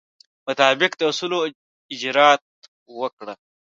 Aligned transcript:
مطابق 0.47 0.91
د 0.97 1.01
اصولو 1.11 1.39
اجرات 1.93 2.41
وکړه. 2.99 3.33